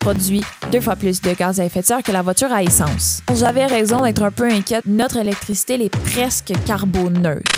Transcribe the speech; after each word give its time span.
produit 0.00 0.42
deux 0.72 0.80
fois 0.80 0.96
plus 0.96 1.20
de 1.20 1.32
gaz 1.34 1.60
à 1.60 1.64
effet 1.64 1.82
de 1.82 1.86
serre 1.86 2.02
que 2.02 2.10
la 2.10 2.22
voiture 2.22 2.52
à 2.52 2.62
essence. 2.62 3.20
J'avais 3.34 3.66
raison 3.66 4.00
d'être 4.00 4.22
un 4.22 4.30
peu 4.30 4.50
inquiète. 4.50 4.86
Notre 4.86 5.18
électricité 5.18 5.74
est 5.74 5.96
presque 5.96 6.52
carboneutre. 6.66 7.52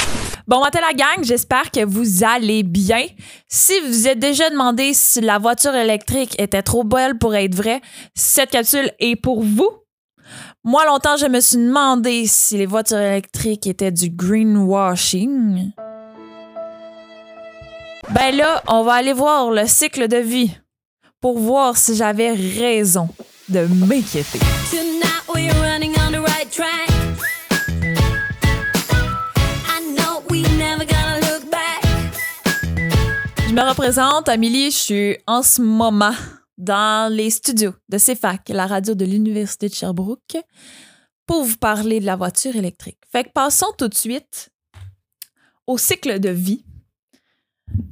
Bon 0.48 0.60
matin 0.60 0.80
la 0.80 0.92
gang, 0.92 1.22
j'espère 1.22 1.70
que 1.70 1.84
vous 1.84 2.24
allez 2.24 2.64
bien. 2.64 3.06
Si 3.48 3.78
vous 3.80 3.86
vous 3.86 4.08
êtes 4.08 4.18
déjà 4.18 4.50
demandé 4.50 4.92
si 4.92 5.20
la 5.20 5.38
voiture 5.38 5.74
électrique 5.74 6.34
était 6.38 6.62
trop 6.62 6.82
belle 6.82 7.16
pour 7.16 7.34
être 7.34 7.54
vraie, 7.54 7.80
cette 8.14 8.50
capsule 8.50 8.90
est 8.98 9.16
pour 9.16 9.42
vous. 9.42 9.70
Moi, 10.64 10.84
longtemps, 10.86 11.16
je 11.16 11.26
me 11.26 11.40
suis 11.40 11.58
demandé 11.58 12.26
si 12.26 12.58
les 12.58 12.66
voitures 12.66 12.98
électriques 12.98 13.66
étaient 13.66 13.92
du 13.92 14.10
greenwashing. 14.10 15.70
Ben 18.10 18.34
là, 18.34 18.62
on 18.66 18.82
va 18.82 18.94
aller 18.94 19.12
voir 19.12 19.50
le 19.50 19.66
cycle 19.66 20.08
de 20.08 20.16
vie 20.16 20.50
pour 21.22 21.38
voir 21.38 21.78
si 21.78 21.94
j'avais 21.94 22.32
raison 22.32 23.08
de 23.48 23.60
m'inquiéter. 23.66 24.40
Je 33.48 33.54
me 33.54 33.68
représente, 33.68 34.28
Amélie, 34.28 34.70
je 34.70 34.76
suis 34.76 35.16
en 35.26 35.42
ce 35.42 35.62
moment 35.62 36.14
dans 36.58 37.12
les 37.14 37.30
studios 37.30 37.74
de 37.88 37.98
CFAC, 37.98 38.48
la 38.48 38.66
radio 38.66 38.94
de 38.94 39.04
l'Université 39.04 39.68
de 39.68 39.74
Sherbrooke, 39.74 40.38
pour 41.26 41.44
vous 41.44 41.56
parler 41.56 42.00
de 42.00 42.06
la 42.06 42.16
voiture 42.16 42.56
électrique. 42.56 42.98
Fait 43.12 43.24
que 43.24 43.30
passons 43.32 43.72
tout 43.78 43.88
de 43.88 43.94
suite 43.94 44.50
au 45.66 45.78
cycle 45.78 46.18
de 46.18 46.30
vie 46.30 46.64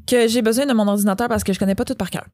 que 0.06 0.28
j'ai 0.28 0.42
besoin 0.42 0.66
de 0.66 0.72
mon 0.72 0.86
ordinateur 0.88 1.28
parce 1.28 1.44
que 1.44 1.52
je 1.52 1.58
connais 1.58 1.74
pas 1.74 1.84
tout 1.84 1.94
par 1.94 2.10
cœur. 2.10 2.26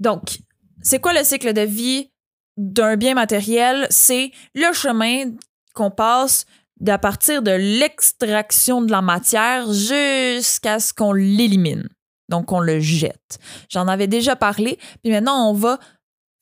Donc, 0.00 0.38
c'est 0.82 1.00
quoi 1.00 1.12
le 1.12 1.24
cycle 1.24 1.52
de 1.52 1.62
vie 1.62 2.10
d'un 2.56 2.96
bien 2.96 3.14
matériel? 3.14 3.86
C'est 3.90 4.32
le 4.54 4.72
chemin 4.72 5.32
qu'on 5.74 5.90
passe 5.90 6.46
à 6.86 6.98
partir 6.98 7.42
de 7.42 7.50
l'extraction 7.50 8.82
de 8.82 8.90
la 8.90 9.02
matière 9.02 9.72
jusqu'à 9.72 10.78
ce 10.78 10.92
qu'on 10.94 11.12
l'élimine. 11.12 11.88
Donc, 12.28 12.52
on 12.52 12.60
le 12.60 12.78
jette. 12.78 13.38
J'en 13.68 13.88
avais 13.88 14.06
déjà 14.06 14.36
parlé, 14.36 14.78
puis 15.02 15.12
maintenant, 15.12 15.50
on 15.50 15.54
va 15.54 15.78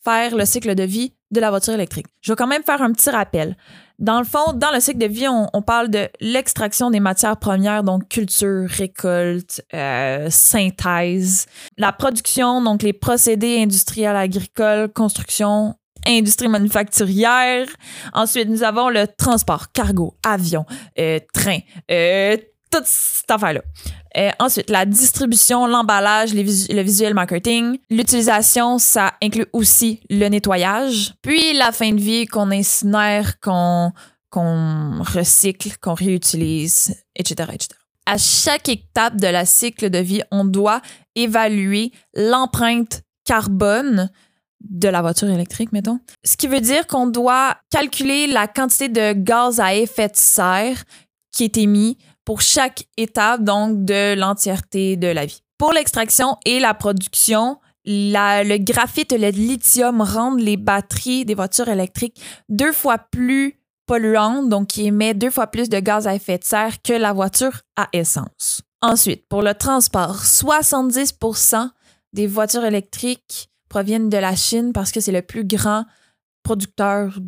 faire 0.05 0.36
le 0.36 0.44
cycle 0.44 0.75
de 0.75 0.83
vie 0.83 1.12
de 1.31 1.41
la 1.41 1.50
voiture 1.50 1.75
électrique. 1.75 2.06
Je 2.20 2.33
vais 2.33 2.36
quand 2.36 2.47
même 2.47 2.62
faire 2.62 2.83
un 2.83 2.92
petit 2.92 3.11
rappel. 3.11 3.56
Dans 3.98 4.19
le 4.19 4.27
fond, 4.27 4.52
dans 4.55 4.70
le 4.72 4.80
cycle 4.80 4.98
de 4.98 5.06
vie, 5.06 5.27
on, 5.28 5.62
parle 5.62 5.89
de 5.89 6.08
l'extraction 6.20 6.91
des 6.91 7.00
matières 7.00 7.39
premières, 7.39 7.83
donc 7.83 8.08
culture, 8.08 8.69
récolte, 8.69 9.62
euh, 9.72 10.28
synthèse, 10.28 11.47
la 11.78 11.92
production, 11.92 12.61
donc 12.61 12.83
les 12.83 12.92
procédés 12.92 13.58
industriels 13.62 14.16
agricoles, 14.16 14.92
construction, 14.92 15.75
industrie 16.06 16.48
manufacturière. 16.48 17.66
Ensuite, 18.12 18.48
nous 18.48 18.62
avons 18.62 18.91
le 18.91 19.06
transport, 19.06 19.72
cargo, 19.72 20.14
avion, 20.25 20.66
euh, 20.98 21.19
train, 21.33 21.58
euh, 21.91 22.36
toute 22.70 22.86
cette 22.86 23.31
affaire-là. 23.31 23.62
Euh, 24.17 24.31
ensuite, 24.39 24.70
la 24.70 24.86
distribution, 24.86 25.67
l'emballage, 25.67 26.33
le 26.34 26.83
visuel 26.83 27.14
marketing. 27.14 27.78
L'utilisation, 27.91 28.78
ça 28.78 29.12
inclut 29.22 29.47
aussi 29.53 30.00
le 30.09 30.28
nettoyage. 30.28 31.14
Puis 31.22 31.53
la 31.53 31.72
fin 31.72 31.92
de 31.92 32.00
vie 32.00 32.27
qu'on 32.27 32.50
incinère, 32.50 33.39
qu'on 33.41 33.92
qu'on 34.31 35.03
recycle, 35.03 35.77
qu'on 35.81 35.94
réutilise, 35.94 36.94
etc., 37.14 37.50
etc. 37.55 37.69
À 38.05 38.19
chaque 38.19 38.69
étape 38.69 39.17
de 39.17 39.27
la 39.27 39.47
cycle 39.47 39.89
de 39.89 39.98
vie, 39.98 40.22
on 40.31 40.44
doit 40.44 40.83
évaluer 41.14 41.91
l'empreinte 42.14 43.03
carbone 43.25 44.11
de 44.61 44.89
la 44.89 45.00
voiture 45.00 45.28
électrique, 45.28 45.72
mettons. 45.72 46.00
Ce 46.25 46.37
qui 46.37 46.48
veut 46.48 46.61
dire 46.61 46.87
qu'on 46.87 47.06
doit 47.06 47.56
calculer 47.70 48.27
la 48.27 48.47
quantité 48.47 48.89
de 48.89 49.12
gaz 49.12 49.61
à 49.61 49.75
effet 49.75 50.09
de 50.09 50.17
serre 50.17 50.84
qui 51.33 51.44
est 51.44 51.56
émis 51.56 51.98
pour 52.26 52.42
chaque 52.42 52.87
étape, 52.98 53.42
donc 53.42 53.87
de 53.87 54.14
l'entièreté 54.14 54.97
de 54.97 55.06
la 55.06 55.25
vie. 55.25 55.42
Pour 55.56 55.72
l'extraction 55.72 56.37
et 56.44 56.60
la 56.60 56.75
production, 56.75 57.59
le 57.87 58.59
graphite 58.59 59.12
et 59.12 59.19
le 59.19 59.28
lithium 59.28 60.03
rendent 60.03 60.41
les 60.41 60.59
batteries 60.59 61.25
des 61.25 61.34
voitures 61.34 61.69
électriques 61.69 62.20
deux 62.50 62.72
fois 62.72 62.98
plus 62.98 63.59
polluantes, 63.86 64.48
donc 64.48 64.66
qui 64.66 64.86
émet 64.86 65.15
deux 65.15 65.31
fois 65.31 65.47
plus 65.47 65.69
de 65.69 65.78
gaz 65.78 66.06
à 66.06 66.15
effet 66.15 66.38
de 66.38 66.44
serre 66.44 66.82
que 66.82 66.92
la 66.92 67.12
voiture 67.12 67.62
à 67.76 67.88
essence. 67.92 68.60
Ensuite, 68.82 69.26
pour 69.28 69.42
le 69.42 69.54
transport, 69.54 70.22
70% 70.22 71.70
des 72.12 72.26
voitures 72.26 72.65
électriques 72.65 73.48
proviennent 73.69 74.09
de 74.10 74.19
la 74.19 74.34
Chine 74.34 74.72
parce 74.72 74.91
que 74.91 75.00
c'est 75.00 75.12
le 75.12 75.22
plus 75.22 75.44
grand 75.44 75.84
producteur 76.42 77.19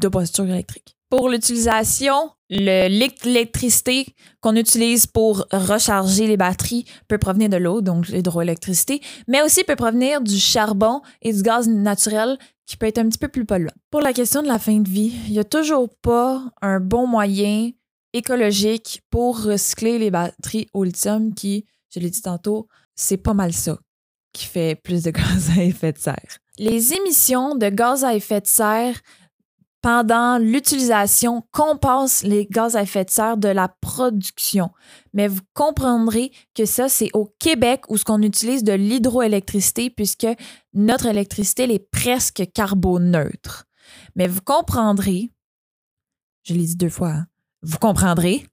de 0.00 0.08
voitures 0.08 0.46
électriques. 0.46 0.95
Pour 1.08 1.28
l'utilisation, 1.28 2.30
le- 2.50 2.88
l'électricité 2.88 4.06
qu'on 4.40 4.56
utilise 4.56 5.06
pour 5.06 5.46
recharger 5.52 6.26
les 6.26 6.36
batteries 6.36 6.84
peut 7.08 7.18
provenir 7.18 7.48
de 7.48 7.56
l'eau, 7.56 7.80
donc 7.80 8.08
l'hydroélectricité, 8.08 9.00
mais 9.28 9.42
aussi 9.42 9.62
peut 9.62 9.76
provenir 9.76 10.20
du 10.20 10.38
charbon 10.38 11.00
et 11.22 11.32
du 11.32 11.42
gaz 11.42 11.68
naturel 11.68 12.38
qui 12.66 12.76
peut 12.76 12.86
être 12.86 12.98
un 12.98 13.08
petit 13.08 13.18
peu 13.18 13.28
plus 13.28 13.44
polluant. 13.44 13.70
Pour 13.90 14.00
la 14.00 14.12
question 14.12 14.42
de 14.42 14.48
la 14.48 14.58
fin 14.58 14.78
de 14.80 14.88
vie, 14.88 15.14
il 15.26 15.32
n'y 15.32 15.38
a 15.38 15.44
toujours 15.44 15.88
pas 16.02 16.42
un 16.60 16.80
bon 16.80 17.06
moyen 17.06 17.70
écologique 18.12 19.02
pour 19.10 19.42
recycler 19.42 19.98
les 19.98 20.10
batteries 20.10 20.66
au 20.72 20.82
lithium 20.82 21.34
qui, 21.34 21.66
je 21.94 22.00
l'ai 22.00 22.10
dit 22.10 22.22
tantôt, 22.22 22.66
c'est 22.96 23.18
pas 23.18 23.34
mal 23.34 23.52
ça 23.52 23.78
qui 24.32 24.46
fait 24.46 24.74
plus 24.74 25.02
de 25.04 25.10
gaz 25.12 25.50
à 25.56 25.62
effet 25.62 25.92
de 25.92 25.98
serre. 25.98 26.38
Les 26.58 26.94
émissions 26.94 27.54
de 27.54 27.68
gaz 27.68 28.04
à 28.04 28.14
effet 28.14 28.40
de 28.40 28.46
serre 28.46 28.96
pendant 29.86 30.38
l'utilisation 30.38 31.44
compensent 31.52 32.26
les 32.26 32.44
gaz 32.44 32.74
à 32.74 32.82
effet 32.82 33.04
de 33.04 33.10
serre 33.10 33.36
de 33.36 33.46
la 33.46 33.68
production. 33.68 34.70
Mais 35.14 35.28
vous 35.28 35.42
comprendrez 35.54 36.32
que 36.56 36.64
ça, 36.64 36.88
c'est 36.88 37.10
au 37.14 37.32
Québec 37.38 37.84
où 37.88 37.96
ce 37.96 38.02
qu'on 38.02 38.20
utilise 38.22 38.64
de 38.64 38.72
l'hydroélectricité 38.72 39.90
puisque 39.90 40.26
notre 40.74 41.06
électricité 41.06 41.72
est 41.72 41.88
presque 41.88 42.42
carboneutre. 42.52 43.66
Mais 44.16 44.26
vous 44.26 44.40
comprendrez, 44.40 45.30
je 46.42 46.54
l'ai 46.54 46.64
dit 46.64 46.74
deux 46.74 46.88
fois, 46.88 47.10
hein, 47.10 47.26
vous 47.62 47.78
comprendrez 47.78 48.44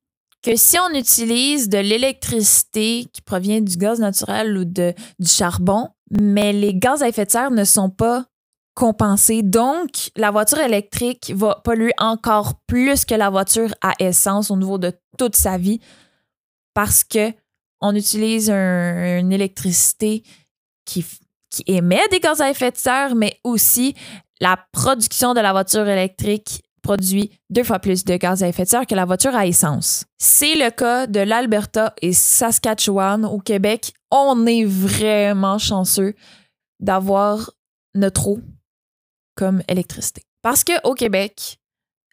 que 0.44 0.56
si 0.56 0.78
on 0.78 0.94
utilise 0.94 1.68
de 1.68 1.80
l'électricité 1.80 3.08
qui 3.12 3.24
provient 3.24 3.62
du 3.62 3.78
gaz 3.78 4.00
naturel 4.00 4.56
ou 4.56 4.66
de, 4.66 4.94
du 5.18 5.28
charbon, 5.28 5.90
mais 6.12 6.54
les 6.54 6.76
gaz 6.76 7.02
à 7.02 7.10
effet 7.10 7.26
de 7.26 7.32
serre 7.32 7.50
ne 7.50 7.64
sont 7.64 7.90
pas 7.90 8.28
compensés. 8.74 9.44
Donc, 9.44 10.12
la 10.16 10.32
voiture 10.32 10.60
électrique 10.60 11.32
va 11.36 11.62
polluer 11.64 11.94
encore 11.98 12.56
plus 12.68 13.06
que 13.06 13.16
la 13.16 13.30
voiture 13.30 13.74
à 13.82 13.94
essence 14.00 14.50
au 14.52 14.58
niveau 14.58 14.78
de 14.78 14.92
toute 15.18 15.36
sa 15.36 15.58
vie 15.58 15.80
parce 16.74 17.04
que 17.04 17.32
on 17.82 17.94
utilise 17.96 18.50
un- 18.50 19.20
une 19.20 19.32
électricité 19.32 20.24
qui, 20.86 21.06
qui 21.50 21.64
émet 21.68 22.08
des 22.12 22.20
gaz 22.20 22.42
à 22.42 22.50
effet 22.50 22.72
de 22.72 22.78
serre, 22.78 23.14
mais 23.16 23.40
aussi 23.44 23.94
la 24.40 24.58
production 24.72 25.34
de 25.34 25.40
la 25.42 25.52
voiture 25.52 25.88
électrique 25.88 26.64
produit 26.82 27.32
deux 27.50 27.64
fois 27.64 27.80
plus 27.80 28.04
de 28.04 28.16
gaz 28.18 28.42
à 28.44 28.48
effet 28.48 28.64
de 28.64 28.70
serre 28.70 28.88
que 28.88 28.96
la 28.96 29.06
voiture 29.06 29.36
à 29.36 29.46
essence. 29.46 30.06
C'est 30.18 30.56
le 30.56 30.70
cas 30.72 31.08
de 31.08 31.20
l'Alberta 31.20 31.94
et 32.02 32.14
Saskatchewan 32.14 33.26
au 33.26 33.40
Québec. 33.40 33.94
On 34.12 34.46
est 34.46 34.66
vraiment 34.66 35.58
chanceux 35.58 36.14
d'avoir 36.80 37.52
notre 37.96 38.28
eau 38.28 38.40
comme 39.36 39.62
électricité. 39.68 40.24
Parce 40.42 40.64
que 40.64 40.74
au 40.84 40.94
Québec, 40.94 41.58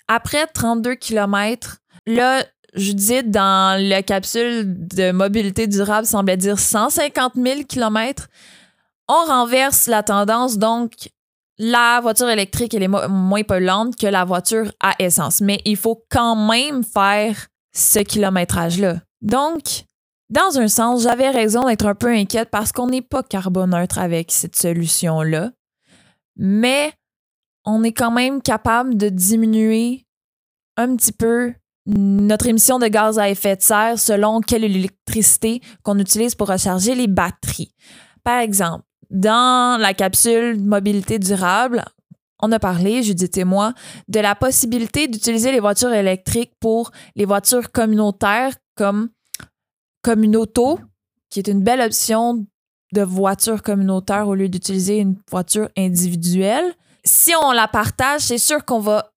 après 0.08 0.46
32 0.46 0.94
km, 0.96 1.78
là, 2.06 2.44
je 2.74 2.92
dis 2.92 3.22
dans 3.24 3.80
la 3.82 4.02
capsule 4.02 4.64
de 4.66 5.10
mobilité 5.12 5.66
durable 5.66 6.06
semblait 6.06 6.36
dire 6.36 6.58
150 6.58 7.32
000 7.34 7.62
km, 7.68 8.28
on 9.08 9.24
renverse 9.26 9.86
la 9.88 10.02
tendance, 10.04 10.56
donc 10.58 10.92
la 11.58 12.00
voiture 12.00 12.28
électrique 12.28 12.72
elle 12.74 12.84
est 12.84 12.88
mo- 12.88 13.08
moins 13.08 13.42
polluante 13.42 13.96
que 13.96 14.06
la 14.06 14.24
voiture 14.24 14.72
à 14.80 14.94
essence. 15.00 15.40
Mais 15.40 15.60
il 15.64 15.76
faut 15.76 16.04
quand 16.10 16.36
même 16.36 16.84
faire 16.84 17.48
ce 17.72 17.98
kilométrage-là. 17.98 18.96
Donc, 19.20 19.84
dans 20.30 20.58
un 20.58 20.68
sens, 20.68 21.02
j'avais 21.02 21.28
raison 21.30 21.66
d'être 21.66 21.86
un 21.86 21.94
peu 21.96 22.08
inquiète 22.08 22.50
parce 22.50 22.70
qu'on 22.72 22.86
n'est 22.86 23.02
pas 23.02 23.22
carboneutre 23.24 23.98
avec 23.98 24.30
cette 24.30 24.54
solution-là. 24.56 25.50
Mais 26.36 26.92
on 27.64 27.82
est 27.82 27.92
quand 27.92 28.10
même 28.10 28.42
capable 28.42 28.96
de 28.96 29.08
diminuer 29.08 30.06
un 30.76 30.96
petit 30.96 31.12
peu 31.12 31.52
notre 31.86 32.46
émission 32.46 32.78
de 32.78 32.86
gaz 32.86 33.18
à 33.18 33.28
effet 33.28 33.56
de 33.56 33.62
serre 33.62 33.98
selon 33.98 34.40
quelle 34.40 34.64
électricité 34.64 35.60
qu'on 35.82 35.98
utilise 35.98 36.34
pour 36.34 36.48
recharger 36.48 36.94
les 36.94 37.06
batteries. 37.06 37.74
Par 38.22 38.38
exemple, 38.40 38.84
dans 39.10 39.80
la 39.80 39.94
capsule 39.94 40.60
mobilité 40.60 41.18
durable, 41.18 41.84
on 42.42 42.52
a 42.52 42.58
parlé, 42.58 43.02
Judith 43.02 43.36
et 43.36 43.44
moi, 43.44 43.74
de 44.08 44.20
la 44.20 44.34
possibilité 44.34 45.08
d'utiliser 45.08 45.52
les 45.52 45.60
voitures 45.60 45.92
électriques 45.92 46.52
pour 46.60 46.90
les 47.16 47.24
voitures 47.24 47.70
communautaires 47.70 48.54
comme 48.76 49.10
Communauto, 50.02 50.78
qui 51.28 51.40
est 51.40 51.48
une 51.48 51.62
belle 51.62 51.82
option 51.82 52.46
de 52.92 53.02
voiture 53.02 53.62
communautaire 53.62 54.26
au 54.26 54.34
lieu 54.34 54.48
d'utiliser 54.48 54.98
une 54.98 55.16
voiture 55.30 55.68
individuelle. 55.76 56.72
Si 57.04 57.32
on 57.42 57.52
la 57.52 57.68
partage, 57.68 58.22
c'est 58.22 58.38
sûr 58.38 58.64
qu'on 58.64 58.80
va 58.80 59.12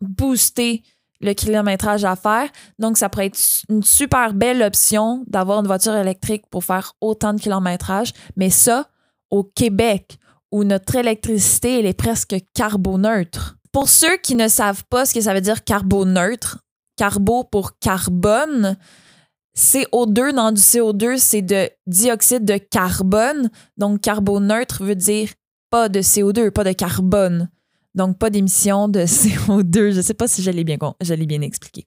booster 0.00 0.82
le 1.20 1.32
kilométrage 1.32 2.04
à 2.04 2.16
faire. 2.16 2.48
Donc, 2.78 2.98
ça 2.98 3.08
pourrait 3.08 3.26
être 3.26 3.38
une 3.68 3.82
super 3.82 4.34
belle 4.34 4.62
option 4.62 5.24
d'avoir 5.26 5.60
une 5.60 5.66
voiture 5.66 5.96
électrique 5.96 6.44
pour 6.50 6.64
faire 6.64 6.92
autant 7.00 7.32
de 7.32 7.40
kilométrage. 7.40 8.12
Mais 8.36 8.50
ça, 8.50 8.88
au 9.30 9.44
Québec, 9.44 10.18
où 10.52 10.64
notre 10.64 10.96
électricité, 10.96 11.80
elle 11.80 11.86
est 11.86 11.98
presque 11.98 12.36
carboneutre. 12.54 13.56
Pour 13.72 13.88
ceux 13.88 14.16
qui 14.18 14.34
ne 14.34 14.48
savent 14.48 14.84
pas 14.88 15.06
ce 15.06 15.14
que 15.14 15.20
ça 15.20 15.34
veut 15.34 15.40
dire 15.40 15.64
carboneutre, 15.64 16.58
carbo 16.96 17.44
pour 17.44 17.78
carbone, 17.78 18.76
CO2 19.56 20.32
dans 20.32 20.52
du 20.52 20.60
CO2, 20.60 21.18
c'est 21.18 21.42
de 21.42 21.68
dioxyde 21.86 22.44
de 22.44 22.58
carbone. 22.58 23.50
Donc, 23.76 24.00
carboneutre 24.00 24.82
veut 24.82 24.94
dire 24.94 25.30
pas 25.70 25.88
de 25.88 26.00
CO2, 26.00 26.50
pas 26.50 26.64
de 26.64 26.72
carbone. 26.72 27.50
Donc, 27.94 28.18
pas 28.18 28.30
d'émission 28.30 28.88
de 28.88 29.00
CO2. 29.06 29.92
Je 29.92 30.00
sais 30.00 30.14
pas 30.14 30.28
si 30.28 30.42
je 30.42 30.50
l'ai 30.50 30.64
bien, 30.64 30.76
bien 31.00 31.40
expliqué. 31.40 31.86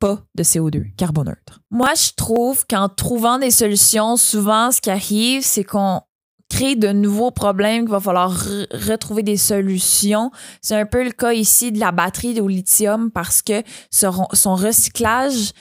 Pas 0.00 0.22
de 0.34 0.42
CO2, 0.42 0.94
carboneutre. 0.96 1.60
Moi, 1.70 1.90
je 1.94 2.10
trouve 2.16 2.66
qu'en 2.66 2.88
trouvant 2.88 3.38
des 3.38 3.50
solutions, 3.50 4.16
souvent, 4.16 4.70
ce 4.70 4.80
qui 4.80 4.90
arrive, 4.90 5.42
c'est 5.42 5.64
qu'on 5.64 6.00
crée 6.50 6.76
de 6.76 6.88
nouveaux 6.88 7.30
problèmes, 7.30 7.82
qu'il 7.82 7.90
va 7.90 8.00
falloir 8.00 8.32
re- 8.32 8.66
retrouver 8.90 9.22
des 9.22 9.36
solutions. 9.36 10.30
C'est 10.62 10.76
un 10.78 10.86
peu 10.86 11.04
le 11.04 11.10
cas 11.10 11.32
ici 11.32 11.72
de 11.72 11.78
la 11.80 11.90
batterie 11.92 12.38
au 12.40 12.48
lithium 12.48 13.10
parce 13.10 13.40
que 13.42 13.62
son 13.90 14.54
recyclage 14.54 15.52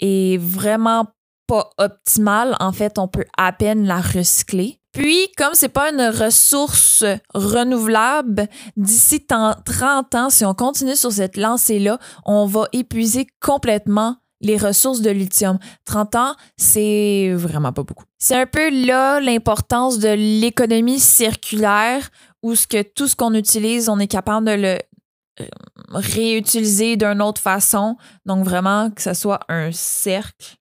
est 0.00 0.38
vraiment 0.40 1.06
pas 1.46 1.70
optimal. 1.78 2.56
En 2.60 2.72
fait, 2.72 2.98
on 2.98 3.08
peut 3.08 3.24
à 3.36 3.52
peine 3.52 3.84
la 3.84 4.00
recycler. 4.00 4.78
Puis, 4.98 5.28
comme 5.36 5.54
c'est 5.54 5.68
pas 5.68 5.90
une 5.92 6.02
ressource 6.08 7.04
renouvelable, 7.32 8.48
d'ici 8.76 9.24
tant- 9.24 9.54
30 9.64 10.12
ans, 10.16 10.28
si 10.28 10.44
on 10.44 10.54
continue 10.54 10.96
sur 10.96 11.12
cette 11.12 11.36
lancée-là, 11.36 12.00
on 12.26 12.46
va 12.46 12.66
épuiser 12.72 13.28
complètement 13.40 14.16
les 14.40 14.56
ressources 14.56 15.00
de 15.00 15.10
lithium. 15.10 15.60
30 15.84 16.16
ans, 16.16 16.34
c'est 16.56 17.32
vraiment 17.32 17.72
pas 17.72 17.84
beaucoup. 17.84 18.06
C'est 18.18 18.34
un 18.34 18.46
peu 18.46 18.70
là 18.70 19.20
l'importance 19.20 20.00
de 20.00 20.08
l'économie 20.08 20.98
circulaire 20.98 22.10
où 22.42 22.54
tout 22.96 23.06
ce 23.06 23.14
qu'on 23.14 23.34
utilise, 23.34 23.88
on 23.88 24.00
est 24.00 24.08
capable 24.08 24.48
de 24.48 24.52
le 24.52 24.78
euh, 25.40 25.46
réutiliser 25.90 26.96
d'une 26.96 27.22
autre 27.22 27.40
façon. 27.40 27.96
Donc 28.26 28.44
vraiment 28.44 28.90
que 28.90 29.02
ce 29.02 29.14
soit 29.14 29.38
un 29.48 29.70
cercle 29.70 30.56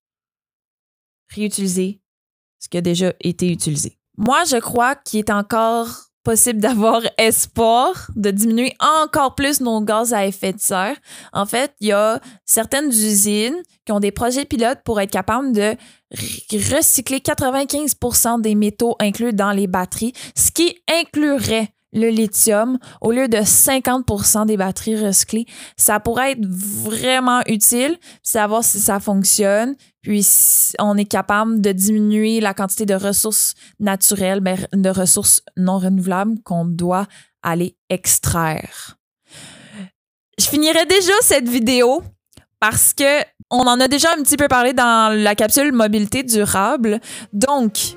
réutilisé 1.34 2.02
ce 2.60 2.70
qui 2.70 2.78
a 2.78 2.82
déjà 2.82 3.14
été 3.20 3.52
utilisé. 3.52 3.98
Moi, 4.18 4.44
je 4.50 4.58
crois 4.58 4.96
qu'il 4.96 5.20
est 5.20 5.30
encore 5.30 6.08
possible 6.24 6.60
d'avoir 6.60 7.02
espoir 7.18 8.12
de 8.18 8.32
diminuer 8.32 8.74
encore 8.80 9.36
plus 9.36 9.62
nos 9.62 9.80
gaz 9.80 10.14
à 10.14 10.26
effet 10.26 10.52
de 10.52 10.60
serre. 10.60 10.98
En 11.32 11.46
fait, 11.46 11.74
il 11.80 11.88
y 11.88 11.92
a 11.94 12.20
certaines 12.44 12.90
usines 12.90 13.56
qui 13.86 13.94
ont 13.94 14.02
des 14.02 14.12
projets 14.12 14.44
pilotes 14.44 14.80
pour 14.84 15.00
être 15.00 15.12
capables 15.12 15.54
de 15.54 15.78
recycler 16.76 17.20
95% 17.20 18.42
des 18.42 18.56
métaux 18.56 18.98
inclus 19.00 19.32
dans 19.32 19.52
les 19.52 19.68
batteries, 19.68 20.12
ce 20.36 20.52
qui 20.52 20.78
inclurait 20.90 21.70
le 21.94 22.10
lithium 22.10 22.78
au 23.02 23.12
lieu 23.12 23.28
de 23.28 23.38
50% 23.38 24.46
des 24.46 24.58
batteries 24.58 25.04
recyclées. 25.04 25.46
Ça 25.78 26.00
pourrait 26.00 26.34
être 26.34 26.46
vraiment 26.46 27.42
utile, 27.48 27.98
savoir 28.24 28.64
si 28.64 28.80
ça 28.80 29.00
fonctionne, 29.00 29.76
puis 30.02 30.24
si 30.24 30.74
on 30.80 30.98
est 30.98 31.06
capable 31.06 31.62
de 31.62 31.72
diminuer 31.72 32.40
la 32.40 32.54
quantité 32.54 32.86
de 32.86 32.96
ressources 32.96 33.56
naturelles, 33.80 34.42
ben, 34.42 34.58
de 34.74 34.90
ressources 34.90 35.42
non 35.56 35.80
renouvelables 35.80 36.42
qu'on 36.44 36.66
doit 36.66 37.08
aller 37.42 37.76
extraire. 37.90 38.98
Je 40.40 40.46
finirai 40.46 40.86
déjà 40.86 41.14
cette 41.22 41.50
vidéo 41.50 42.04
parce 42.60 42.94
que 42.94 43.24
on 43.50 43.62
en 43.62 43.80
a 43.80 43.88
déjà 43.88 44.10
un 44.18 44.24
petit 44.24 44.38
peu 44.38 44.48
parlé 44.48 44.74
dans 44.74 45.16
la 45.16 45.36
capsule 45.36 45.72
mobilité 45.72 46.24
durable. 46.24 47.00
Donc, 47.34 47.96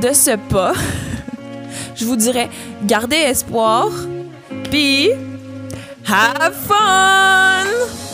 de 0.00 0.12
ce 0.12 0.36
pas, 0.36 0.72
je 2.00 2.06
vous 2.06 2.16
dirais 2.16 2.48
gardez 2.84 3.16
espoir, 3.16 3.90
puis 4.70 5.10
have 6.06 6.54
fun! 6.66 8.09